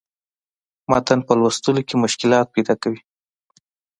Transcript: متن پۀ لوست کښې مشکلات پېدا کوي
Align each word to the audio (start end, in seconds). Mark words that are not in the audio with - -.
متن 0.89 1.19
پۀ 1.25 1.33
لوست 1.39 1.65
کښې 1.87 1.95
مشکلات 2.03 2.47
پېدا 2.55 2.75
کوي 2.81 2.99